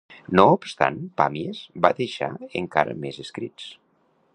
No 0.37 0.45
obstant, 0.53 0.97
Pàmies 1.21 1.61
va 1.85 1.93
deixar 2.01 2.33
encara 2.65 2.97
més 3.05 3.25
escrits. 3.27 3.71